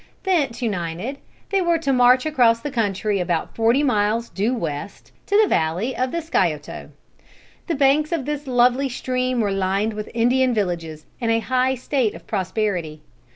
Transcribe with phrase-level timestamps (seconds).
[0.23, 1.19] Thence united,
[1.51, 5.95] they were to march across the country about forty miles due west, to the valley
[5.95, 6.89] of the Scioto.
[7.67, 12.15] The banks of this lovely stream were lined with Indian villages, in a high state
[12.15, 13.01] of prosperity.